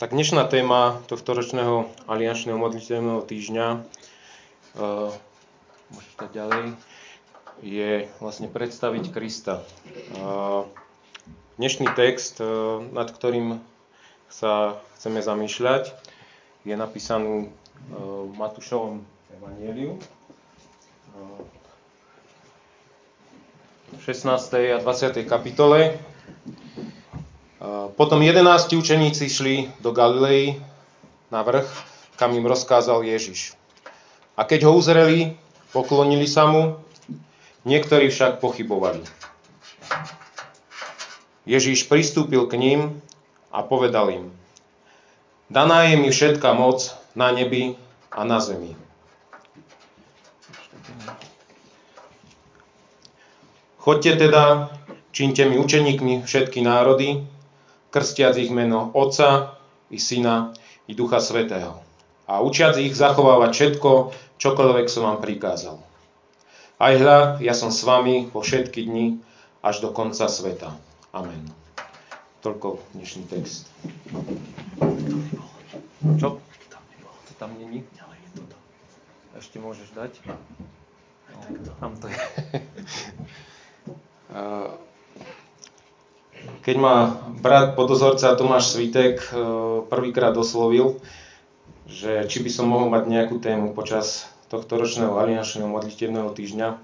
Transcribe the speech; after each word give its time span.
Tak 0.00 0.16
dnešná 0.16 0.48
téma 0.48 0.96
tohto 1.12 1.36
ročného 1.36 1.84
aliančného 2.08 2.56
modliteľného 2.56 3.20
týždňa, 3.20 3.84
uh, 4.80 5.12
ďalej, 6.32 6.72
je 7.60 8.08
vlastne 8.16 8.48
predstaviť 8.48 9.12
Krista. 9.12 9.60
Uh, 10.16 10.64
dnešný 11.60 11.92
text, 11.92 12.40
uh, 12.40 12.80
nad 12.96 13.12
ktorým 13.12 13.60
sa 14.32 14.80
chceme 14.96 15.20
zamýšľať, 15.20 15.92
je 16.64 16.72
napísaný 16.80 17.52
uh, 17.92 18.24
v 18.24 18.32
Matúšovom 18.40 19.04
evanieliu. 19.36 20.00
Uh, 21.12 21.44
v 23.92 24.00
16. 24.00 24.32
a 24.48 24.80
20. 24.80 25.28
kapitole 25.28 26.00
potom 27.96 28.24
jedenácti 28.24 28.76
učeníci 28.76 29.28
šli 29.28 29.54
do 29.84 29.92
Galilei 29.92 30.56
na 31.28 31.44
vrch, 31.44 31.68
kam 32.16 32.32
im 32.32 32.48
rozkázal 32.48 33.04
Ježiš. 33.04 33.52
A 34.36 34.48
keď 34.48 34.64
ho 34.64 34.72
uzreli, 34.72 35.36
poklonili 35.76 36.24
sa 36.24 36.48
mu, 36.48 36.80
niektorí 37.68 38.08
však 38.08 38.40
pochybovali. 38.40 39.04
Ježiš 41.44 41.84
pristúpil 41.84 42.48
k 42.48 42.56
ním 42.56 42.80
a 43.52 43.60
povedal 43.60 44.08
im, 44.08 44.24
daná 45.52 45.84
je 45.84 46.00
mi 46.00 46.08
všetka 46.08 46.56
moc 46.56 46.96
na 47.12 47.28
nebi 47.28 47.76
a 48.08 48.24
na 48.24 48.40
zemi. 48.40 48.72
Chodte 53.80 54.12
teda, 54.16 54.72
čínte 55.12 55.48
mi 55.48 55.56
učeníkmi 55.56 56.22
všetky 56.28 56.60
národy, 56.60 57.24
krstiac 57.90 58.38
ich 58.38 58.54
meno 58.54 58.94
Otca 58.94 59.58
i 59.90 59.98
Syna 59.98 60.54
i 60.86 60.94
Ducha 60.94 61.18
Svetého 61.18 61.82
a 62.30 62.38
učiac 62.38 62.78
ich 62.78 62.94
zachovávať 62.94 63.50
všetko, 63.50 63.90
čokoľvek 64.38 64.86
som 64.86 65.10
vám 65.10 65.18
prikázal. 65.18 65.82
Aj 66.78 66.94
hľa, 66.94 67.42
ja 67.42 67.52
som 67.52 67.74
s 67.74 67.82
vami 67.82 68.30
po 68.30 68.40
všetky 68.40 68.86
dni 68.86 69.18
až 69.66 69.82
do 69.82 69.90
konca 69.90 70.30
sveta. 70.30 70.70
Amen. 71.10 71.50
Toľko 72.40 72.78
dnešný 72.94 73.26
text. 73.26 73.66
Čo? 76.16 76.38
To 76.38 77.32
tam 77.36 77.50
není? 77.58 77.82
Ešte 79.34 79.58
môžeš 79.58 79.90
dať? 79.92 80.22
No, 80.30 80.38
tam 81.82 81.98
to 81.98 82.06
je. 82.06 82.16
keď 86.60 86.76
ma 86.76 87.16
brat 87.40 87.72
podozorca 87.72 88.36
Tomáš 88.36 88.76
Svitek 88.76 89.20
e, 89.20 89.28
prvýkrát 89.88 90.36
oslovil, 90.36 91.00
že 91.88 92.28
či 92.28 92.44
by 92.44 92.50
som 92.52 92.68
mohol 92.68 92.92
mať 92.92 93.08
nejakú 93.08 93.40
tému 93.40 93.72
počas 93.72 94.28
tohto 94.52 94.76
ročného 94.76 95.16
aliančného 95.16 95.66
modlitevného 95.66 96.28
týždňa. 96.36 96.68
E, 96.68 96.76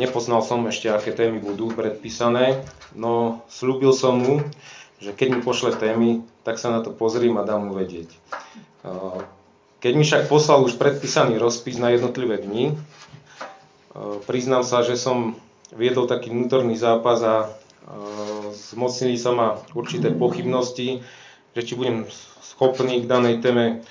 nepoznal 0.00 0.40
som 0.40 0.64
ešte, 0.64 0.88
aké 0.88 1.12
témy 1.12 1.44
budú 1.44 1.68
predpísané, 1.68 2.64
no 2.96 3.44
slúbil 3.52 3.92
som 3.92 4.16
mu, 4.16 4.40
že 4.96 5.12
keď 5.12 5.28
mi 5.36 5.40
pošle 5.44 5.76
témy, 5.76 6.24
tak 6.40 6.56
sa 6.56 6.72
na 6.72 6.80
to 6.80 6.96
pozriem 6.96 7.36
a 7.36 7.44
dám 7.44 7.68
mu 7.68 7.72
vedieť. 7.76 8.08
E, 8.08 8.18
keď 9.84 9.92
mi 9.92 10.04
však 10.08 10.32
poslal 10.32 10.64
už 10.64 10.80
predpísaný 10.80 11.36
rozpis 11.36 11.76
na 11.76 11.92
jednotlivé 11.92 12.40
dni, 12.40 12.74
priznám 14.24 14.64
sa, 14.64 14.84
že 14.84 14.98
som 14.98 15.36
viedol 15.72 16.08
taký 16.08 16.32
vnútorný 16.32 16.74
zápas 16.74 17.20
a 17.22 17.34
zmocnili 18.52 19.14
sa 19.18 19.30
ma 19.30 19.48
určité 19.72 20.10
pochybnosti, 20.10 21.06
že 21.54 21.60
či 21.62 21.72
budem 21.78 22.04
schopný 22.42 23.04
k 23.04 23.10
danej 23.10 23.38
téme 23.40 23.86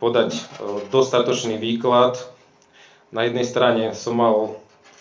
podať 0.00 0.36
e, 0.36 0.42
dostatočný 0.88 1.56
výklad. 1.60 2.16
Na 3.12 3.26
jednej 3.26 3.44
strane 3.44 3.84
som 3.96 4.16
mal 4.16 4.56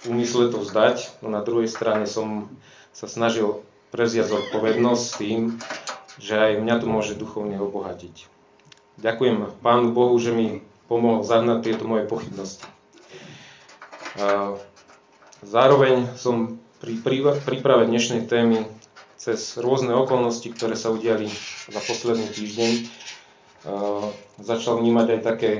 úmysle 0.08 0.50
to 0.50 0.64
vzdať, 0.64 1.22
no 1.22 1.30
na 1.30 1.44
druhej 1.44 1.68
strane 1.68 2.08
som 2.08 2.48
sa 2.96 3.06
snažil 3.06 3.62
prevziať 3.92 4.32
zodpovednosť 4.32 5.04
s 5.04 5.14
tým, 5.20 5.42
že 6.20 6.36
aj 6.36 6.52
mňa 6.62 6.76
to 6.84 6.86
môže 6.88 7.14
duchovne 7.16 7.60
obohatiť. 7.60 8.28
Ďakujem 9.00 9.64
Pánu 9.64 9.96
Bohu, 9.96 10.16
že 10.20 10.36
mi 10.36 10.60
pomohol 10.92 11.24
zahnať 11.24 11.64
tieto 11.64 11.88
moje 11.88 12.04
pochybnosti. 12.10 12.66
Zároveň 15.40 16.12
som 16.20 16.60
pri 16.80 16.96
príprave 17.44 17.92
dnešnej 17.92 18.24
témy 18.32 18.64
cez 19.20 19.60
rôzne 19.60 19.92
okolnosti, 19.92 20.48
ktoré 20.48 20.80
sa 20.80 20.96
udiali 20.96 21.28
za 21.68 21.82
posledný 21.84 22.32
týždeň, 22.32 22.72
začal 24.40 24.80
vnímať 24.80 25.08
aj 25.12 25.22
také 25.28 25.52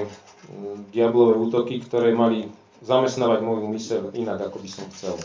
diablové 0.96 1.36
útoky, 1.36 1.84
ktoré 1.84 2.16
mali 2.16 2.48
zamestnávať 2.80 3.44
moju 3.44 3.68
myseľ 3.68 4.16
inak, 4.16 4.40
ako 4.48 4.64
by 4.64 4.70
som 4.72 4.88
chcel. 4.96 5.16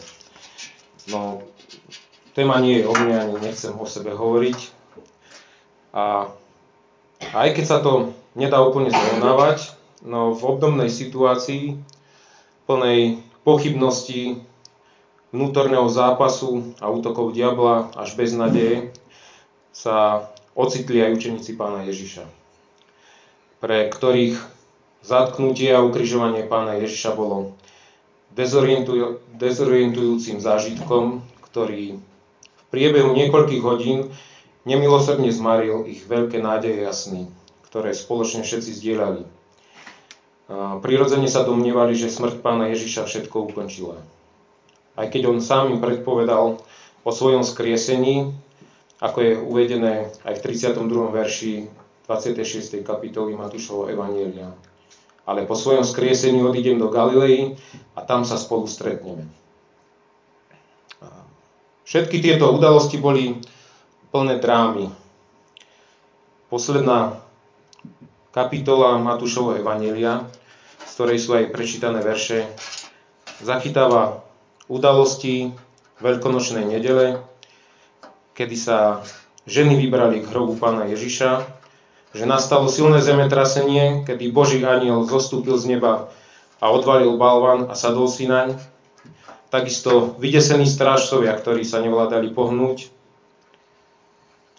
No, 1.14 1.46
téma 2.34 2.58
nie 2.58 2.82
je 2.82 2.90
o 2.90 2.94
mne, 2.98 3.14
ani 3.14 3.36
nechcem 3.38 3.70
o 3.78 3.86
sebe 3.86 4.18
hovoriť. 4.18 4.58
A 5.94 6.26
aj 7.38 7.48
keď 7.54 7.64
sa 7.70 7.78
to 7.78 8.10
nedá 8.34 8.58
úplne 8.58 8.90
zrovnávať, 8.90 9.78
no 10.02 10.34
v 10.34 10.42
obdobnej 10.42 10.90
situácii, 10.90 11.78
plnej 12.66 13.22
pochybnosti, 13.46 14.42
vnútorného 15.34 15.90
zápasu 15.90 16.78
a 16.78 16.86
útokov 16.86 17.34
diabla 17.34 17.90
až 17.98 18.14
bez 18.14 18.30
nadeje 18.30 18.94
sa 19.74 20.30
ocitli 20.54 21.02
aj 21.02 21.18
učeníci 21.18 21.58
pána 21.58 21.82
Ježiša, 21.90 22.22
pre 23.58 23.90
ktorých 23.90 24.38
zatknutie 25.02 25.74
a 25.74 25.82
ukrižovanie 25.82 26.46
pána 26.46 26.78
Ježiša 26.78 27.18
bolo 27.18 27.58
dezorientujúcim 29.34 30.38
zážitkom, 30.38 31.26
ktorý 31.50 31.98
v 31.98 32.64
priebehu 32.70 33.10
niekoľkých 33.18 33.62
hodín 33.66 34.14
nemilosrdne 34.62 35.34
zmaril 35.34 35.82
ich 35.90 36.06
veľké 36.06 36.38
nádeje 36.38 36.86
a 36.86 36.94
sny, 36.94 37.26
ktoré 37.66 37.90
spoločne 37.90 38.46
všetci 38.46 38.70
zdieľali. 38.70 39.26
Prirodzene 40.78 41.26
sa 41.26 41.42
domnievali, 41.42 41.98
že 41.98 42.06
smrť 42.06 42.38
pána 42.38 42.70
Ježiša 42.70 43.10
všetko 43.10 43.50
ukončila 43.50 43.98
aj 44.94 45.06
keď 45.10 45.22
on 45.30 45.38
sám 45.42 45.74
im 45.74 45.82
predpovedal 45.82 46.58
o 47.04 47.10
svojom 47.10 47.42
skriesení, 47.42 48.32
ako 49.02 49.18
je 49.20 49.32
uvedené 49.36 49.94
aj 50.24 50.40
v 50.40 50.42
32. 50.54 50.88
verši 51.10 51.54
26. 52.06 52.80
kapitoly 52.84 53.34
Matúšovho 53.34 53.90
Evanielia. 53.90 54.54
Ale 55.24 55.48
po 55.48 55.56
svojom 55.56 55.84
skriesení 55.84 56.44
odídem 56.44 56.76
do 56.76 56.92
Galilei 56.92 57.56
a 57.96 58.04
tam 58.04 58.28
sa 58.28 58.36
spolu 58.36 58.68
stretneme. 58.68 59.24
Všetky 61.84 62.20
tieto 62.24 62.48
udalosti 62.52 62.96
boli 62.96 63.40
plné 64.08 64.40
drámy. 64.40 64.88
Posledná 66.48 67.20
kapitola 68.32 68.96
Matúšovho 69.00 69.60
Evanielia, 69.60 70.24
z 70.84 70.90
ktorej 70.96 71.18
sú 71.20 71.30
aj 71.36 71.52
prečítané 71.52 72.00
verše, 72.00 72.48
zachytáva 73.44 74.24
udalosti 74.68 75.52
Veľkonočnej 75.94 76.66
nedele, 76.66 77.22
kedy 78.34 78.56
sa 78.58 79.06
ženy 79.46 79.78
vybrali 79.78 80.20
k 80.20 80.28
hrobu 80.28 80.58
pána 80.58 80.90
Ježiša, 80.90 81.46
že 82.14 82.24
nastalo 82.26 82.66
silné 82.66 82.98
zemetrasenie, 82.98 84.02
kedy 84.02 84.34
Boží 84.34 84.58
aniel 84.66 85.06
zostúpil 85.06 85.54
z 85.54 85.78
neba 85.78 86.10
a 86.58 86.66
odvalil 86.70 87.14
balvan 87.14 87.70
a 87.70 87.74
sadol 87.78 88.10
si 88.10 88.26
naň. 88.26 88.58
Takisto 89.54 90.18
vydesení 90.18 90.66
strážcovia, 90.66 91.30
ktorí 91.38 91.62
sa 91.62 91.78
nevládali 91.78 92.34
pohnúť. 92.34 92.90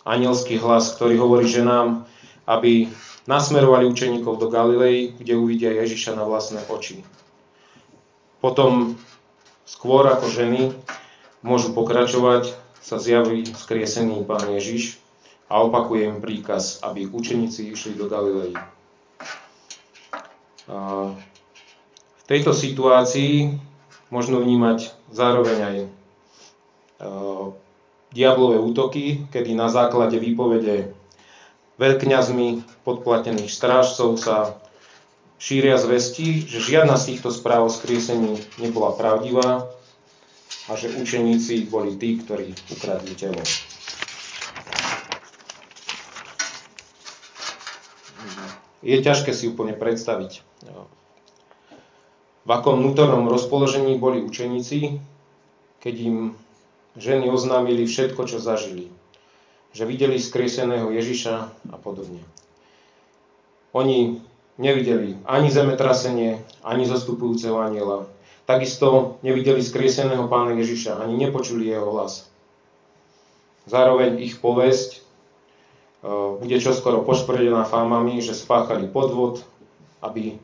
Anielský 0.08 0.56
hlas, 0.62 0.96
ktorý 0.96 1.20
hovorí 1.20 1.52
ženám, 1.52 2.08
aby 2.48 2.88
nasmerovali 3.26 3.90
učeníkov 3.90 4.38
do 4.38 4.48
Galilei, 4.48 5.12
kde 5.18 5.34
uvidia 5.36 5.74
Ježiša 5.74 6.16
na 6.16 6.24
vlastné 6.24 6.62
oči. 6.70 7.02
Potom 8.40 8.96
skôr 9.66 10.06
ako 10.08 10.30
ženy 10.30 10.72
môžu 11.42 11.74
pokračovať, 11.74 12.54
sa 12.86 13.02
zjaví 13.02 13.50
skriesený 13.50 14.30
Pán 14.30 14.46
Ježiš 14.54 15.02
a 15.50 15.66
opakuje 15.66 16.06
im 16.06 16.22
príkaz, 16.22 16.78
aby 16.86 17.10
učeníci 17.10 17.74
išli 17.74 17.98
do 17.98 18.06
Galilei. 18.06 18.54
V 20.70 22.24
tejto 22.30 22.54
situácii 22.54 23.58
možno 24.14 24.42
vnímať 24.42 24.94
zároveň 25.10 25.58
aj 25.62 25.78
diablové 28.14 28.58
útoky, 28.62 29.26
kedy 29.34 29.58
na 29.58 29.70
základe 29.70 30.22
výpovede 30.22 30.94
veľkňazmi 31.82 32.64
podplatených 32.88 33.52
strážcov 33.52 34.16
sa 34.22 34.56
šíria 35.40 35.78
zvesti, 35.78 36.44
že 36.46 36.60
žiadna 36.64 36.96
z 37.00 37.16
týchto 37.16 37.30
správ 37.32 37.68
o 37.68 37.72
skriesení 37.72 38.40
nebola 38.60 38.96
pravdivá 38.96 39.68
a 40.68 40.72
že 40.74 40.94
učeníci 40.96 41.70
boli 41.70 41.96
tí, 42.00 42.18
ktorí 42.22 42.56
ukradli 42.74 43.14
telo. 43.14 43.44
je 48.86 49.02
ťažké 49.02 49.34
si 49.34 49.50
úplne 49.50 49.74
predstaviť. 49.74 50.46
V 52.46 52.50
akom 52.54 52.78
vnútornom 52.78 53.26
rozpoložení 53.26 53.98
boli 53.98 54.22
učeníci, 54.22 55.02
keď 55.82 55.96
im 56.06 56.18
ženy 56.94 57.26
oznámili 57.34 57.90
všetko, 57.90 58.30
čo 58.30 58.38
zažili. 58.38 58.94
Že 59.74 59.90
videli 59.90 60.22
skrieseného 60.22 60.94
Ježiša 60.94 61.36
a 61.74 61.78
podobne. 61.82 62.22
Oni 63.74 64.22
nevideli 64.58 65.20
ani 65.28 65.52
zemetrasenie, 65.52 66.40
ani 66.64 66.84
zastupujúceho 66.88 67.60
aniela. 67.60 68.08
Takisto 68.46 69.18
nevideli 69.26 69.60
skrieseného 69.60 70.30
pána 70.30 70.54
Ježiša, 70.56 71.02
ani 71.02 71.18
nepočuli 71.18 71.66
jeho 71.66 71.90
hlas. 71.92 72.30
Zároveň 73.66 74.22
ich 74.22 74.38
povesť 74.38 74.90
e, 74.94 75.00
bude 76.38 76.58
čoskoro 76.62 77.02
poškvrdená 77.02 77.66
fámami, 77.66 78.22
že 78.22 78.38
spáchali 78.38 78.86
podvod, 78.86 79.42
aby 80.06 80.38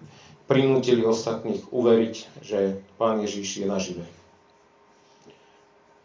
prinútili 0.50 1.06
ostatných 1.06 1.70
uveriť, 1.70 2.16
že 2.42 2.82
pán 2.98 3.22
Ježiš 3.22 3.62
je 3.62 3.66
nažive. 3.70 4.06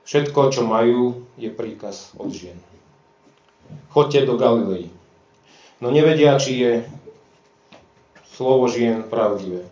Všetko, 0.07 0.55
čo 0.55 0.63
majú, 0.63 1.27
je 1.35 1.51
príkaz 1.51 2.15
od 2.15 2.31
žien. 2.31 2.61
Chodte 3.91 4.23
do 4.23 4.39
Galilei. 4.39 4.93
No 5.83 5.91
nevedia, 5.91 6.39
či 6.39 6.53
je 6.63 6.73
slovo 8.37 8.69
žien 8.69 9.01
pravdivé. 9.09 9.65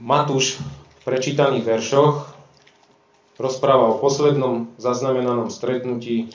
Matúš 0.00 0.56
v 0.56 1.00
prečítaných 1.04 1.68
veršoch 1.68 2.32
rozpráva 3.36 3.92
o 3.92 4.00
poslednom 4.00 4.72
zaznamenanom 4.80 5.52
stretnutí 5.52 6.32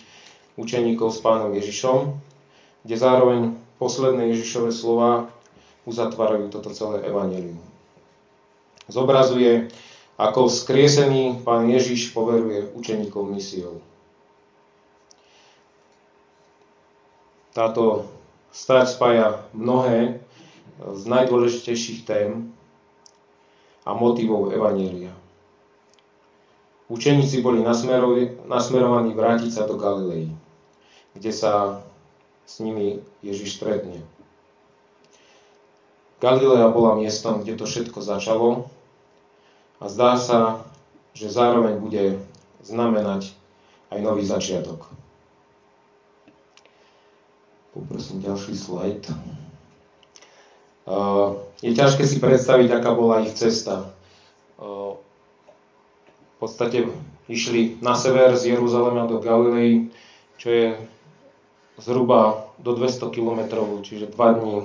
učeníkov 0.62 1.18
s 1.18 1.20
pánom 1.26 1.50
Ježišom, 1.58 2.14
kde 2.86 2.96
zároveň 3.02 3.42
posledné 3.82 4.30
Ježišové 4.38 4.70
slova 4.70 5.34
uzatvárajú 5.90 6.54
toto 6.54 6.70
celé 6.70 7.02
evanelium. 7.10 7.58
Zobrazuje, 8.86 9.74
ako 10.22 10.46
skriesený 10.46 11.42
pán 11.42 11.66
Ježiš 11.74 12.14
poveruje 12.14 12.70
učeníkov 12.78 13.26
misiou. 13.26 13.82
Táto 17.58 18.06
Stať 18.56 18.88
spája 18.88 19.44
mnohé 19.52 20.24
z 20.80 21.04
najdôležitejších 21.04 22.08
tém 22.08 22.56
a 23.84 23.92
motivov 23.92 24.56
Evanielia. 24.56 25.12
Učeníci 26.88 27.44
boli 27.44 27.60
nasmerovaní 28.48 29.12
vrátiť 29.12 29.52
sa 29.52 29.68
do 29.68 29.76
Galilei, 29.76 30.32
kde 31.20 31.32
sa 31.36 31.84
s 32.48 32.64
nimi 32.64 33.04
Ježiš 33.20 33.60
stretne. 33.60 34.00
Galilea 36.24 36.72
bola 36.72 36.96
miestom, 36.96 37.44
kde 37.44 37.60
to 37.60 37.68
všetko 37.68 38.00
začalo 38.00 38.72
a 39.84 39.92
zdá 39.92 40.16
sa, 40.16 40.64
že 41.12 41.28
zároveň 41.28 41.76
bude 41.76 42.24
znamenať 42.64 43.36
aj 43.92 44.00
nový 44.00 44.24
začiatok. 44.24 44.88
Poprosím 47.76 48.24
ďalší 48.24 48.56
slajd. 48.56 49.12
Je 51.60 51.72
ťažké 51.76 52.08
si 52.08 52.24
predstaviť, 52.24 52.72
aká 52.72 52.96
bola 52.96 53.20
ich 53.28 53.36
cesta. 53.36 53.92
V 54.56 56.36
podstate 56.40 56.88
išli 57.28 57.76
na 57.84 58.00
sever 58.00 58.40
z 58.40 58.56
Jeruzalema 58.56 59.12
do 59.12 59.20
Galilei, 59.20 59.92
čo 60.40 60.48
je 60.48 60.68
zhruba 61.76 62.48
do 62.64 62.72
200 62.80 63.12
km, 63.12 63.44
čiže 63.84 64.08
2 64.08 64.40
dní 64.40 64.64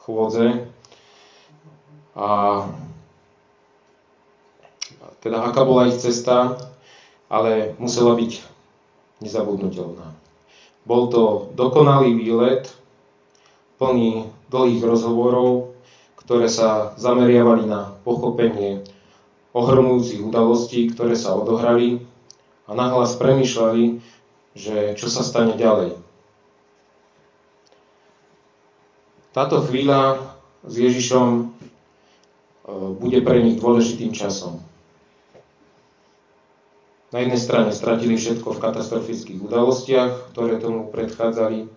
chôdze. 0.00 0.64
A 2.16 2.28
teda 5.20 5.44
aká 5.44 5.60
bola 5.68 5.92
ich 5.92 6.00
cesta, 6.00 6.56
ale 7.28 7.76
musela 7.76 8.16
byť 8.16 8.32
nezabudnutelná. 9.20 10.23
Bol 10.84 11.08
to 11.08 11.48
dokonalý 11.56 12.12
výlet, 12.12 12.68
plný 13.80 14.28
dlhých 14.52 14.84
rozhovorov, 14.84 15.72
ktoré 16.20 16.48
sa 16.48 16.92
zameriavali 17.00 17.64
na 17.68 17.96
pochopenie 18.04 18.84
ohromujúcich 19.56 20.20
udalostí, 20.24 20.92
ktoré 20.92 21.16
sa 21.16 21.36
odohrali 21.36 22.04
a 22.68 22.72
nahlas 22.72 23.16
premýšľali, 23.16 24.00
že 24.56 24.96
čo 24.96 25.08
sa 25.08 25.24
stane 25.24 25.56
ďalej. 25.56 26.00
Táto 29.34 29.66
chvíľa 29.66 30.30
s 30.62 30.74
Ježišom 30.78 31.28
e, 31.34 31.44
bude 33.02 33.18
pre 33.26 33.42
nich 33.42 33.58
dôležitým 33.58 34.14
časom. 34.14 34.62
Na 37.14 37.22
jednej 37.22 37.38
strane 37.38 37.70
stratili 37.70 38.18
všetko 38.18 38.58
v 38.58 38.62
katastrofických 38.66 39.38
udalostiach, 39.38 40.34
ktoré 40.34 40.58
tomu 40.58 40.90
predchádzali 40.90 41.70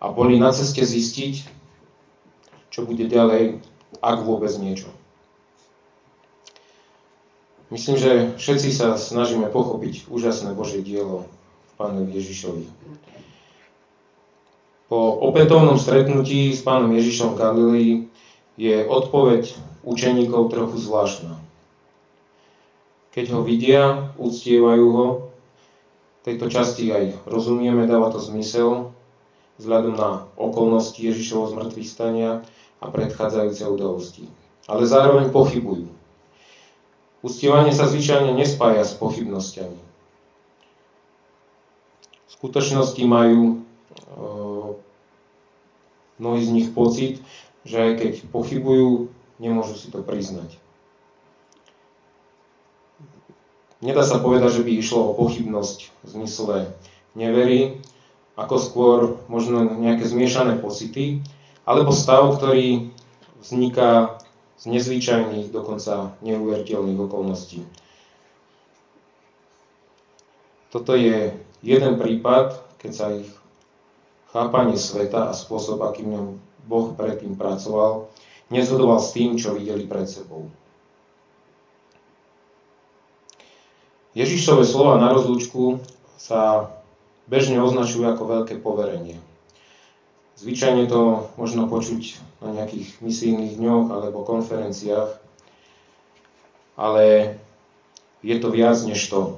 a 0.00 0.08
boli 0.08 0.40
na 0.40 0.48
ceste 0.48 0.80
zistiť, 0.80 1.44
čo 2.72 2.88
bude 2.88 3.04
ďalej, 3.04 3.60
ak 4.00 4.18
vôbec 4.24 4.48
niečo. 4.56 4.88
Myslím, 7.68 8.00
že 8.00 8.32
všetci 8.40 8.72
sa 8.72 8.96
snažíme 8.96 9.52
pochopiť 9.52 10.08
úžasné 10.08 10.56
Božie 10.56 10.80
dielo 10.80 11.28
v 11.68 11.72
Pánovi 11.76 12.16
Ježišovi. 12.16 12.64
Po 14.88 15.20
opätovnom 15.20 15.76
stretnutí 15.76 16.56
s 16.56 16.64
Pánom 16.64 16.96
Ježišom 16.96 17.36
v 17.36 17.40
Galilei 17.44 17.90
je 18.56 18.88
odpoveď 18.88 19.52
učeníkov 19.84 20.48
trochu 20.48 20.80
zvláštna. 20.80 21.45
Keď 23.16 23.32
ho 23.32 23.40
vidia, 23.40 24.12
uctievajú 24.20 24.86
ho, 24.92 25.06
tejto 26.20 26.52
časti 26.52 26.92
aj 26.92 27.24
rozumieme, 27.24 27.88
dáva 27.88 28.12
to 28.12 28.20
zmysel, 28.20 28.92
vzhľadom 29.56 29.96
na 29.96 30.28
okolnosti 30.36 31.00
Ježišovho 31.00 31.56
zmrtvých 31.56 31.88
stania 31.88 32.44
a 32.76 32.92
predchádzajúce 32.92 33.64
udalosti. 33.72 34.28
Ale 34.68 34.84
zároveň 34.84 35.32
pochybujú. 35.32 35.88
Uctievanie 37.24 37.72
sa 37.72 37.88
zvyčajne 37.88 38.36
nespája 38.36 38.84
s 38.84 38.92
pochybnosťami. 39.00 39.80
V 42.20 42.30
skutočnosti 42.36 43.00
majú 43.08 43.40
e, 43.48 43.56
mnohí 46.20 46.42
z 46.44 46.50
nich 46.52 46.68
pocit, 46.76 47.24
že 47.64 47.80
aj 47.80 47.92
keď 47.96 48.12
pochybujú, 48.28 49.08
nemôžu 49.40 49.80
si 49.80 49.88
to 49.88 50.04
priznať. 50.04 50.65
Nedá 53.84 54.00
sa 54.04 54.16
povedať, 54.16 54.60
že 54.60 54.64
by 54.64 54.72
išlo 54.72 55.12
o 55.12 55.16
pochybnosť 55.20 55.78
v 56.00 56.06
zmysle 56.08 56.56
nevery, 57.12 57.84
ako 58.36 58.54
skôr 58.56 58.98
možno 59.28 59.64
nejaké 59.76 60.08
zmiešané 60.08 60.60
pocity, 60.60 61.20
alebo 61.68 61.92
stav, 61.92 62.24
ktorý 62.36 62.92
vzniká 63.40 64.16
z 64.56 64.64
nezvyčajných, 64.72 65.52
dokonca 65.52 66.16
neuveriteľných 66.24 67.00
okolností. 67.00 67.64
Toto 70.72 70.96
je 70.96 71.36
jeden 71.60 71.94
prípad, 72.00 72.60
keď 72.80 72.92
sa 72.92 73.06
ich 73.12 73.28
chápanie 74.32 74.76
sveta 74.76 75.28
a 75.28 75.36
spôsob, 75.36 75.84
akým 75.84 76.40
Boh 76.64 76.92
predtým 76.96 77.36
pracoval, 77.36 78.08
nezhodoval 78.52 79.00
s 79.00 79.12
tým, 79.16 79.40
čo 79.40 79.56
videli 79.56 79.88
pred 79.88 80.04
sebou. 80.08 80.48
Ježišové 84.16 84.64
slova 84.64 84.96
na 84.96 85.12
rozlúčku 85.12 85.76
sa 86.16 86.72
bežne 87.28 87.60
označujú 87.60 88.08
ako 88.08 88.24
veľké 88.24 88.56
poverenie. 88.64 89.20
Zvyčajne 90.40 90.88
to 90.88 91.28
možno 91.36 91.68
počuť 91.68 92.16
na 92.40 92.56
nejakých 92.56 92.96
misijných 93.04 93.60
dňoch 93.60 93.92
alebo 93.92 94.24
konferenciách, 94.24 95.20
ale 96.80 97.36
je 98.24 98.36
to 98.40 98.48
viac 98.48 98.80
než 98.88 99.04
to. 99.04 99.36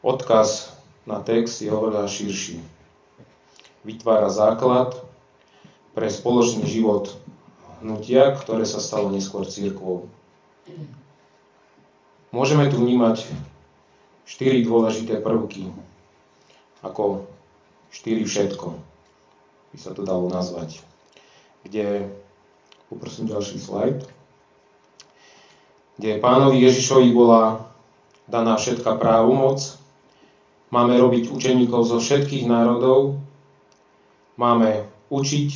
Odkaz 0.00 0.72
na 1.04 1.20
text 1.20 1.60
je 1.60 1.68
oveľa 1.68 2.08
širší. 2.08 2.64
Vytvára 3.84 4.32
základ 4.32 4.96
pre 5.92 6.08
spoločný 6.08 6.64
život 6.64 7.20
hnutia, 7.84 8.32
ktoré 8.32 8.64
sa 8.64 8.80
stalo 8.80 9.12
neskôr 9.12 9.44
církvou. 9.44 10.08
Môžeme 12.30 12.66
tu 12.70 12.78
vnímať 12.78 13.26
štyri 14.26 14.62
dôležité 14.66 15.22
prvky, 15.22 15.70
ako 16.82 17.26
štyri 17.90 18.26
všetko, 18.26 18.74
by 19.74 19.78
sa 19.78 19.94
to 19.94 20.02
dalo 20.02 20.30
nazvať. 20.30 20.82
Kde, 21.66 22.06
poprosím 22.90 23.26
ďalší 23.30 23.58
slajd, 23.58 24.06
kde 25.96 26.20
pánovi 26.22 26.62
Ježišovi 26.62 27.08
bola 27.10 27.66
daná 28.28 28.54
všetká 28.60 28.94
právomoc, 29.00 29.78
Máme 30.66 30.98
robiť 30.98 31.30
učeníkov 31.30 31.86
zo 31.86 32.02
všetkých 32.02 32.50
národov, 32.50 33.22
máme 34.34 34.82
učiť, 35.14 35.48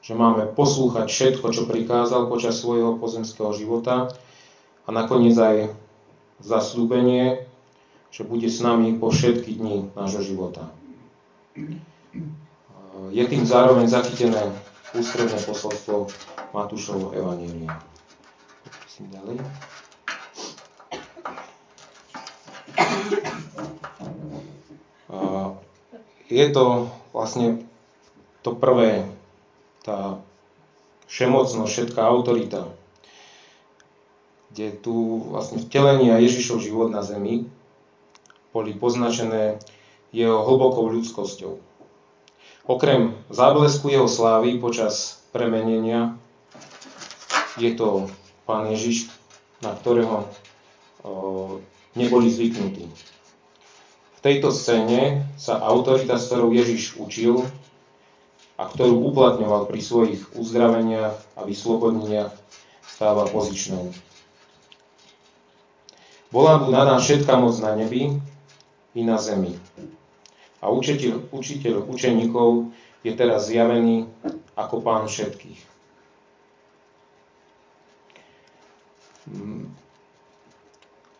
že 0.00 0.12
máme 0.16 0.48
poslúchať 0.56 1.06
všetko, 1.12 1.46
čo 1.52 1.68
prikázal 1.68 2.32
počas 2.32 2.56
svojho 2.56 2.96
pozemského 2.96 3.52
života 3.52 4.08
a 4.82 4.88
nakoniec 4.90 5.38
aj 5.38 5.70
zaslúbenie, 6.42 7.46
že 8.12 8.26
bude 8.26 8.50
s 8.50 8.58
nami 8.60 8.98
po 8.98 9.08
všetky 9.08 9.56
dni 9.56 9.88
nášho 9.94 10.26
života. 10.26 10.68
Je 13.14 13.24
tým 13.24 13.46
zároveň 13.46 13.88
zachytené 13.88 14.52
ústredné 14.92 15.40
posolstvo 15.40 16.12
Matúšovho 16.52 17.16
Evanielia. 17.16 17.80
Prosím 18.84 19.08
ďalej. 19.16 19.36
Je 26.32 26.46
to 26.48 26.88
vlastne 27.12 27.60
to 28.40 28.56
prvé, 28.56 29.04
tá 29.84 30.16
všemocnosť, 31.12 31.68
všetká 31.68 32.00
autorita, 32.00 32.72
kde 34.52 34.76
tu 34.84 35.24
vlastne 35.32 35.56
vtelenie 35.56 36.12
a 36.12 36.20
Ježišov 36.20 36.60
život 36.60 36.92
na 36.92 37.00
zemi 37.00 37.48
boli 38.52 38.76
poznačené 38.76 39.56
jeho 40.12 40.44
hlbokou 40.44 40.92
ľudskosťou. 40.92 41.56
Okrem 42.68 43.16
záblesku 43.32 43.88
jeho 43.88 44.04
slávy 44.04 44.60
počas 44.60 45.24
premenenia 45.32 46.20
je 47.56 47.72
to 47.72 48.12
pán 48.44 48.68
Ježiš, 48.68 49.08
na 49.64 49.72
ktorého 49.72 50.28
neboli 51.96 52.28
zvyknutí. 52.28 52.92
V 52.92 54.20
tejto 54.20 54.52
scéne 54.52 55.26
sa 55.40 55.58
autorita, 55.64 56.20
s 56.20 56.28
ktorou 56.28 56.52
Ježiš 56.52 57.00
učil 57.00 57.42
a 58.60 58.68
ktorú 58.68 59.10
uplatňoval 59.10 59.66
pri 59.66 59.80
svojich 59.80 60.22
uzdraveniach 60.36 61.16
a 61.34 61.40
vyslobodeniach, 61.42 62.30
stáva 62.86 63.26
pozičnou. 63.26 63.90
Bola 66.32 66.56
mu 66.64 66.72
daná 66.72 66.96
všetká 66.96 67.36
moc 67.36 67.52
na 67.60 67.76
nebi 67.76 68.16
i 68.96 69.00
na 69.04 69.20
zemi. 69.20 69.52
A 70.64 70.72
učiteľ, 70.72 71.28
učiteľ 71.28 71.84
učeníkov 71.92 72.72
je 73.04 73.12
teraz 73.12 73.52
zjavený 73.52 74.08
ako 74.56 74.80
pán 74.80 75.04
všetkých. 75.04 75.60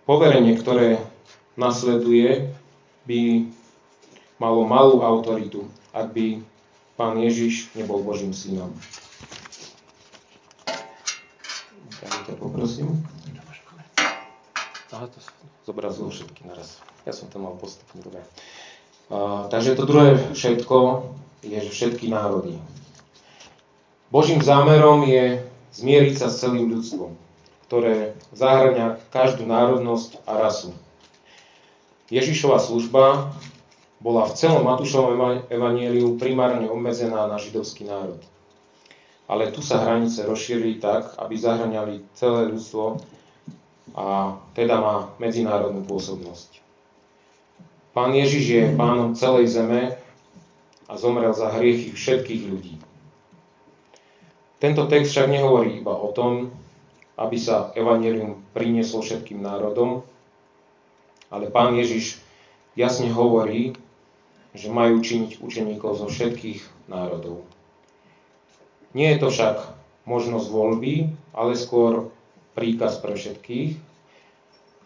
Poverenie, 0.09 0.57
ktoré 0.57 1.05
nasleduje, 1.61 2.49
by 3.05 3.53
malo 4.41 4.65
malú 4.65 5.05
autoritu, 5.05 5.69
ak 5.93 6.09
by 6.17 6.41
pán 6.97 7.21
Ježiš 7.21 7.69
nebol 7.77 8.01
Božím 8.01 8.33
synom. 8.33 8.73
Ja 12.03 12.35
poprosím. 12.35 13.12
Aha, 14.93 15.09
to 15.09 15.19
zobrazilo 15.65 16.13
všetky 16.13 16.45
naraz. 16.45 16.77
Ja 17.09 17.17
som 17.17 17.33
to 17.33 17.41
mal 17.41 17.57
postupne, 17.57 18.05
dobre. 18.05 18.21
Uh, 19.09 19.49
takže 19.49 19.73
to 19.73 19.89
druhé 19.89 20.21
všetko 20.37 21.09
je, 21.41 21.59
že 21.65 21.73
všetky 21.73 22.13
národy. 22.13 22.61
Božím 24.13 24.45
zámerom 24.45 25.09
je 25.09 25.41
zmieriť 25.73 26.15
sa 26.21 26.29
s 26.29 26.45
celým 26.45 26.69
ľudstvom, 26.69 27.17
ktoré 27.73 28.13
zahrania 28.37 29.01
každú 29.09 29.49
národnosť 29.49 30.29
a 30.29 30.37
rasu. 30.37 30.77
Ježišova 32.13 32.61
služba 32.61 33.33
bola 34.05 34.29
v 34.29 34.37
celom 34.37 34.69
Matúšovom 34.69 35.49
evanieliu 35.49 36.21
primárne 36.21 36.69
obmedzená 36.69 37.25
na 37.33 37.41
židovský 37.41 37.89
národ. 37.89 38.21
Ale 39.25 39.49
tu 39.49 39.65
sa 39.65 39.81
hranice 39.81 40.29
rozšírili 40.29 40.77
tak, 40.77 41.17
aby 41.17 41.33
zahraniali 41.41 42.05
celé 42.13 42.53
ľudstvo 42.53 43.01
a 43.93 44.39
teda 44.55 44.79
má 44.79 44.97
medzinárodnú 45.19 45.83
pôsobnosť. 45.85 46.63
Pán 47.93 48.17
Ježiš 48.17 48.45
je 48.49 48.63
pánom 48.79 49.13
celej 49.13 49.53
zeme 49.53 50.01
a 50.89 50.93
zomrel 50.97 51.35
za 51.37 51.53
hriechy 51.53 51.93
všetkých 51.93 52.43
ľudí. 52.49 52.75
Tento 54.63 54.87
text 54.87 55.13
však 55.13 55.29
nehovorí 55.29 55.83
iba 55.83 55.93
o 55.93 56.15
tom, 56.15 56.55
aby 57.19 57.37
sa 57.37 57.75
evanelium 57.77 58.41
prinieslo 58.57 59.05
všetkým 59.05 59.43
národom, 59.43 60.07
ale 61.29 61.53
pán 61.53 61.77
Ježiš 61.77 62.23
jasne 62.79 63.13
hovorí, 63.13 63.77
že 64.53 64.73
majú 64.73 65.01
činiť 65.01 65.41
učeníkov 65.41 66.01
zo 66.01 66.07
všetkých 66.09 66.89
národov. 66.89 67.45
Nie 68.93 69.17
je 69.17 69.19
to 69.25 69.29
však 69.33 69.57
možnosť 70.05 70.47
voľby, 70.53 71.09
ale 71.33 71.57
skôr 71.57 72.13
príkaz 72.53 73.01
pre 73.01 73.17
všetkých, 73.17 73.77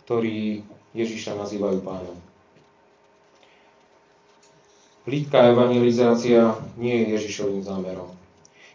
ktorí 0.06 0.62
Ježiša 0.94 1.34
nazývajú 1.34 1.78
pánom. 1.82 2.16
Plítká 5.06 5.54
evangelizácia 5.54 6.58
nie 6.74 7.06
je 7.06 7.06
Ježišovým 7.14 7.62
zámerom. 7.62 8.10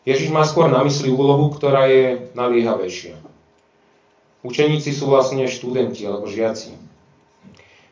Ježiš 0.08 0.32
má 0.32 0.48
skôr 0.48 0.72
na 0.72 0.80
mysli 0.88 1.12
úlohu, 1.12 1.52
ktorá 1.52 1.92
je 1.92 2.32
naliehavejšia. 2.34 3.20
Učeníci 4.42 4.90
sú 4.96 5.12
vlastne 5.12 5.46
študenti 5.46 6.02
alebo 6.08 6.26
žiaci. 6.26 6.74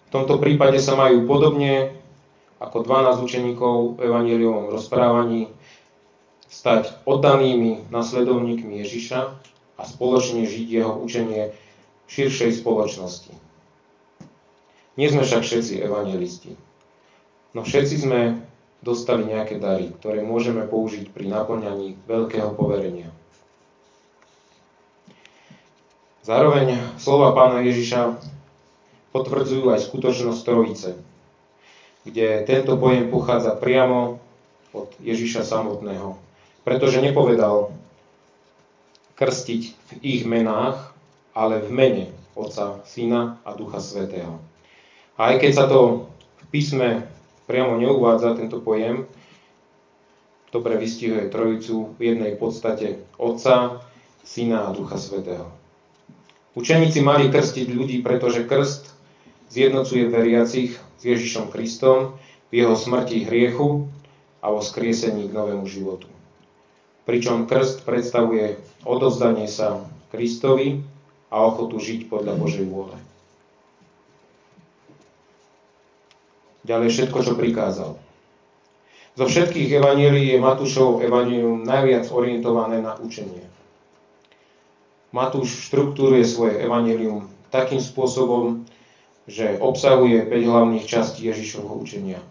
V 0.08 0.10
tomto 0.10 0.42
prípade 0.42 0.82
sa 0.82 0.98
majú 0.98 1.30
podobne 1.30 1.94
ako 2.58 2.82
12 2.82 3.22
učeníkov 3.22 4.02
v 4.02 4.10
evangeliovom 4.10 4.74
rozprávaní 4.74 5.54
stať 6.50 6.92
oddanými 7.06 7.88
nasledovníkmi 7.94 8.82
Ježiša 8.82 9.49
a 9.80 9.88
spoločne 9.88 10.44
žiť 10.44 10.68
jeho 10.68 10.94
učenie 11.00 11.56
širšej 12.12 12.60
spoločnosti. 12.60 13.32
Nie 15.00 15.08
sme 15.08 15.24
však 15.24 15.48
všetci 15.48 15.80
evangelisti. 15.80 16.60
No 17.56 17.64
všetci 17.64 17.96
sme 18.04 18.44
dostali 18.84 19.24
nejaké 19.24 19.56
dary, 19.56 19.96
ktoré 19.96 20.20
môžeme 20.20 20.68
použiť 20.68 21.08
pri 21.16 21.32
naplňaní 21.32 21.96
veľkého 22.04 22.52
poverenia. 22.52 23.08
Zároveň 26.28 26.76
slova 27.00 27.32
pána 27.32 27.64
Ježiša 27.64 28.20
potvrdzujú 29.16 29.72
aj 29.72 29.88
skutočnosť 29.88 30.42
Trojice, 30.46 30.92
kde 32.06 32.44
tento 32.46 32.76
pojem 32.78 33.10
pochádza 33.10 33.56
priamo 33.56 34.20
od 34.76 34.94
Ježiša 35.02 35.42
samotného. 35.42 36.20
Pretože 36.62 37.02
nepovedal, 37.02 37.74
krstiť 39.20 39.62
v 39.76 39.92
ich 40.00 40.24
menách, 40.24 40.96
ale 41.36 41.60
v 41.60 41.70
mene 41.76 42.06
Otca, 42.40 42.80
Syna 42.88 43.44
a 43.44 43.52
Ducha 43.52 43.84
Svetého. 43.84 44.40
A 45.20 45.36
aj 45.36 45.44
keď 45.44 45.52
sa 45.52 45.66
to 45.68 46.08
v 46.40 46.46
písme 46.56 47.04
priamo 47.44 47.76
neuvádza, 47.76 48.40
tento 48.40 48.64
pojem, 48.64 49.04
dobre 50.56 50.80
vystihuje 50.80 51.28
trojicu 51.28 52.00
v 52.00 52.16
jednej 52.16 52.40
podstate 52.40 53.04
Otca, 53.20 53.84
Syna 54.24 54.72
a 54.72 54.74
Ducha 54.74 54.96
Svetého. 54.96 55.52
Učeníci 56.56 57.04
mali 57.04 57.28
krstiť 57.28 57.68
ľudí, 57.76 58.00
pretože 58.00 58.48
krst 58.48 58.96
zjednocuje 59.52 60.08
veriacich 60.08 60.80
s 60.80 61.02
Ježišom 61.04 61.52
Kristom 61.52 62.16
v 62.56 62.64
jeho 62.64 62.80
smrti 62.80 63.28
hriechu 63.28 63.92
a 64.40 64.48
vo 64.48 64.64
skriesení 64.64 65.28
k 65.28 65.36
novému 65.36 65.68
životu 65.68 66.08
pričom 67.04 67.46
krst 67.46 67.84
predstavuje 67.84 68.60
odovzdanie 68.84 69.46
sa 69.46 69.84
Kristovi 70.10 70.82
a 71.30 71.46
ochotu 71.46 71.78
žiť 71.78 72.10
podľa 72.10 72.34
Božej 72.36 72.66
vôle. 72.66 72.98
Ďalej 76.66 76.90
všetko, 76.92 77.18
čo 77.24 77.34
prikázal. 77.40 77.92
Zo 79.18 79.26
všetkých 79.26 79.84
evanílií 79.84 80.38
je 80.38 80.40
Matúšov 80.40 81.02
evanílium 81.04 81.66
najviac 81.66 82.08
orientované 82.14 82.80
na 82.80 82.96
učenie. 82.96 83.44
Matúš 85.10 85.66
štruktúruje 85.68 86.22
svoje 86.24 86.62
evanílium 86.62 87.26
takým 87.50 87.82
spôsobom, 87.82 88.70
že 89.26 89.58
obsahuje 89.58 90.30
5 90.30 90.50
hlavných 90.50 90.86
častí 90.86 91.26
Ježišovho 91.26 91.74
učenia. 91.82 92.22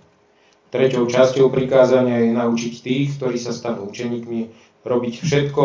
Treťou 0.69 1.09
časťou 1.09 1.49
prikázania 1.49 2.29
je 2.29 2.37
naučiť 2.37 2.75
tých, 2.85 3.17
ktorí 3.17 3.41
sa 3.41 3.57
stanú 3.57 3.89
učeníkmi, 3.89 4.53
robiť 4.85 5.15
všetko, 5.25 5.65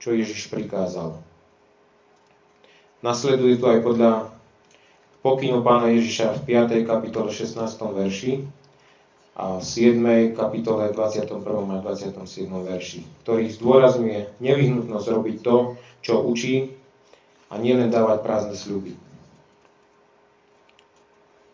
čo 0.00 0.08
Ježiš 0.16 0.48
prikázal. 0.48 1.20
Nasleduje 3.04 3.60
tu 3.60 3.68
aj 3.68 3.84
podľa 3.84 4.32
pokynu 5.20 5.60
pána 5.60 5.92
Ježiša 5.92 6.40
v 6.40 6.56
5. 6.56 6.88
kapitole 6.88 7.28
16. 7.28 7.56
verši 7.92 8.44
a 9.36 9.60
v 9.60 9.64
7. 9.64 10.32
kapitole 10.32 10.88
21. 10.92 11.40
a 11.44 11.76
27. 11.84 12.48
verši, 12.48 13.00
ktorý 13.24 13.44
zdôrazňuje 13.52 14.40
nevyhnutnosť 14.40 15.06
robiť 15.12 15.36
to, 15.44 15.76
čo 16.00 16.24
učí 16.24 16.72
a 17.52 17.60
nielen 17.60 17.92
dávať 17.92 18.24
prázdne 18.24 18.56
sľuby. 18.56 18.96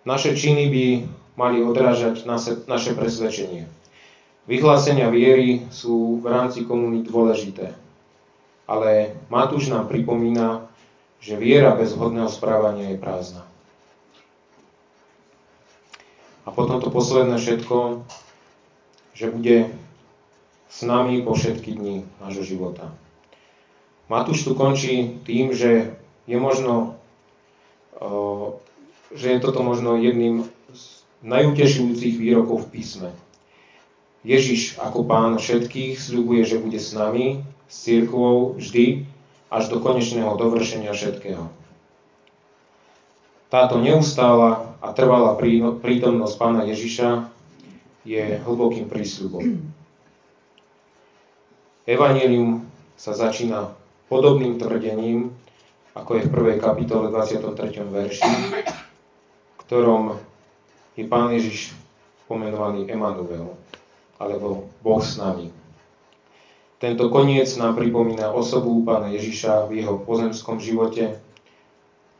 Naše 0.06 0.38
činy 0.38 0.70
by 0.70 0.86
mali 1.36 1.60
odrážať 1.60 2.24
naše 2.66 2.92
presvedčenie. 2.96 3.68
Vyhlásenia 4.48 5.12
viery 5.12 5.68
sú 5.68 6.22
v 6.22 6.26
rámci 6.32 6.64
komunít 6.64 7.12
dôležité. 7.12 7.76
Ale 8.66 9.14
Matúš 9.30 9.70
nám 9.70 9.86
pripomína, 9.86 10.66
že 11.22 11.38
viera 11.38 11.76
bez 11.76 11.94
vhodného 11.94 12.26
správania 12.26 12.94
je 12.94 12.98
prázdna. 12.98 13.42
A 16.46 16.54
potom 16.54 16.78
to 16.78 16.90
posledné 16.90 17.36
všetko, 17.42 18.06
že 19.18 19.34
bude 19.34 19.70
s 20.70 20.78
nami 20.86 21.22
po 21.22 21.34
všetky 21.34 21.74
dni 21.74 22.06
nášho 22.22 22.46
života. 22.46 22.94
Matúš 24.06 24.46
tu 24.46 24.54
končí 24.54 25.18
tým, 25.26 25.50
že 25.50 25.98
je 26.30 26.38
možno, 26.38 26.94
že 29.10 29.26
je 29.34 29.42
toto 29.42 29.66
možno 29.66 29.98
jedným 29.98 30.46
najutešujúcich 31.24 32.20
výrokov 32.20 32.66
v 32.66 32.80
písme. 32.80 33.10
Ježiš 34.26 34.76
ako 34.82 35.06
pán 35.06 35.38
všetkých 35.38 35.96
sľubuje, 35.96 36.42
že 36.42 36.58
bude 36.58 36.82
s 36.82 36.90
nami, 36.90 37.46
s 37.70 37.86
církvou 37.86 38.58
vždy, 38.58 39.06
až 39.46 39.70
do 39.70 39.78
konečného 39.78 40.34
dovršenia 40.34 40.90
všetkého. 40.90 41.46
Táto 43.46 43.78
neustála 43.78 44.74
a 44.82 44.90
trvalá 44.90 45.38
prítomnosť 45.78 46.34
pána 46.34 46.66
Ježiša 46.66 47.30
je 48.02 48.42
hlbokým 48.42 48.90
prísľubom. 48.90 49.62
Evangelium 51.86 52.66
sa 52.98 53.14
začína 53.14 53.70
podobným 54.10 54.58
tvrdením, 54.58 55.30
ako 55.94 56.18
je 56.18 56.22
v 56.26 56.32
prvej 56.34 56.56
kapitole 56.58 57.14
23. 57.14 57.86
verši, 57.86 58.32
ktorom 59.62 60.18
je 60.96 61.04
pán 61.04 61.28
Ježiš 61.30 61.76
pomenovaný 62.26 62.88
Emanuel, 62.88 63.52
alebo 64.16 64.66
Boh 64.80 65.04
s 65.04 65.20
nami. 65.20 65.52
Tento 66.76 67.08
koniec 67.08 67.48
nám 67.56 67.76
pripomína 67.76 68.32
osobu 68.32 68.80
pána 68.84 69.12
Ježiša 69.12 69.68
v 69.68 69.84
jeho 69.84 69.96
pozemskom 70.00 70.60
živote, 70.60 71.20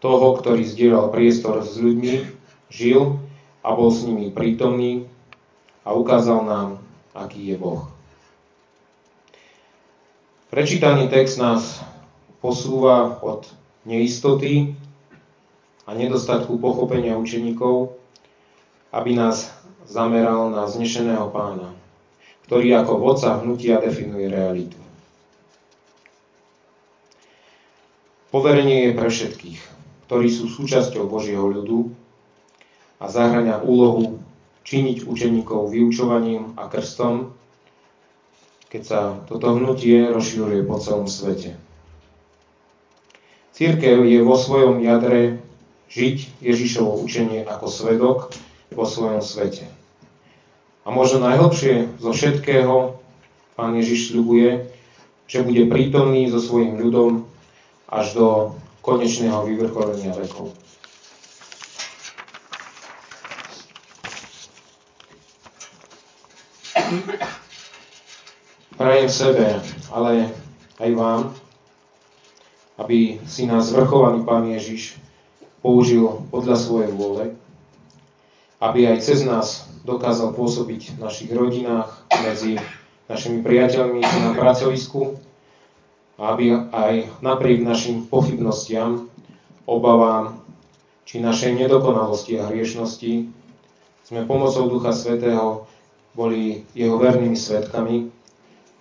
toho, 0.00 0.37
ktorý 0.37 0.64
zdieľal 0.64 1.09
priestor 1.09 1.64
s 1.64 1.80
ľuďmi, 1.80 2.28
žil 2.68 3.21
a 3.64 3.68
bol 3.73 3.88
s 3.88 4.04
nimi 4.04 4.28
prítomný 4.28 5.09
a 5.83 5.97
ukázal 5.97 6.45
nám, 6.45 6.68
aký 7.16 7.52
je 7.52 7.56
Boh. 7.56 7.88
Prečítaný 10.52 11.11
text 11.11 11.42
nás 11.42 11.83
posúva 12.38 13.18
od 13.25 13.49
neistoty 13.83 14.76
a 15.85 15.92
nedostatku 15.92 16.56
pochopenia 16.61 17.18
učeníkov, 17.18 17.99
aby 18.90 19.14
nás 19.14 19.50
zameral 19.87 20.50
na 20.50 20.66
znešeného 20.66 21.31
pána, 21.31 21.75
ktorý 22.50 22.75
ako 22.83 22.93
vodca 22.99 23.38
hnutia 23.40 23.78
definuje 23.78 24.26
realitu. 24.31 24.78
Poverenie 28.31 28.90
je 28.90 28.93
pre 28.99 29.09
všetkých 29.09 29.76
ktorí 30.07 30.31
sú 30.31 30.47
súčasťou 30.47 31.11
Božieho 31.11 31.43
ľudu 31.50 31.90
a 33.02 33.11
zahrania 33.11 33.59
úlohu 33.59 34.23
činiť 34.62 35.07
učeníkov 35.07 35.75
vyučovaním 35.75 36.55
a 36.55 36.71
krstom, 36.71 37.35
keď 38.71 38.83
sa 38.83 39.00
toto 39.26 39.55
hnutie 39.55 40.11
rozširuje 40.11 40.62
po 40.62 40.78
celom 40.78 41.11
svete. 41.11 41.59
Církev 43.55 44.07
je 44.07 44.19
vo 44.23 44.38
svojom 44.38 44.78
jadre 44.83 45.43
žiť 45.90 46.43
Ježišovo 46.43 47.02
učenie 47.02 47.43
ako 47.47 47.66
svedok 47.66 48.19
vo 48.76 48.85
svojom 48.85 49.25
svete. 49.25 49.64
A 50.85 50.92
možno 50.92 51.25
najhlbšie 51.25 51.99
zo 51.99 52.12
všetkého 52.12 53.00
Pán 53.57 53.72
Ježiš 53.72 54.12
sľubuje, 54.12 54.68
že 55.24 55.40
bude 55.40 55.64
prítomný 55.66 56.29
so 56.29 56.38
svojím 56.38 56.77
ľudom 56.77 57.24
až 57.88 58.12
do 58.12 58.29
konečného 58.85 59.42
vyvrcholenia 59.48 60.12
vekov. 60.12 60.53
Prajem 68.77 69.09
sebe, 69.09 69.57
ale 69.88 70.31
aj 70.77 70.90
vám, 70.92 71.20
aby 72.77 73.18
si 73.24 73.48
nás 73.48 73.72
zvrchovaný 73.72 74.22
Pán 74.22 74.46
Ježiš 74.53 75.00
použil 75.64 76.22
podľa 76.29 76.61
svojej 76.61 76.92
vôle, 76.92 77.35
aby 78.66 78.90
aj 78.90 78.98
cez 79.07 79.22
nás 79.22 79.70
dokázal 79.87 80.35
pôsobiť 80.35 80.98
v 80.98 80.98
našich 80.98 81.31
rodinách, 81.31 81.94
medzi 82.26 82.59
našimi 83.07 83.46
priateľmi 83.46 84.02
na 84.02 84.31
pracovisku, 84.35 85.22
aby 86.18 86.50
aj 86.74 87.22
napriek 87.22 87.62
našim 87.62 88.11
pochybnostiam, 88.11 89.07
obavám 89.68 90.42
či 91.07 91.22
našej 91.22 91.55
nedokonalosti 91.55 92.35
a 92.42 92.50
hriešnosti 92.50 93.31
sme 94.07 94.26
pomocou 94.26 94.66
Ducha 94.66 94.90
Svetého 94.90 95.70
boli 96.18 96.66
jeho 96.74 96.98
vernými 96.98 97.38
svetkami, 97.38 98.11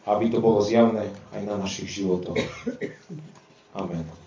aby 0.10 0.26
to 0.34 0.42
bolo 0.42 0.62
zjavné 0.66 1.14
aj 1.38 1.42
na 1.46 1.56
našich 1.62 2.02
životoch. 2.02 2.38
Amen. 3.78 4.25